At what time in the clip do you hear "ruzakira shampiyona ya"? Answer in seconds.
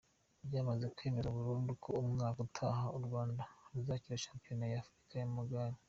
3.73-4.79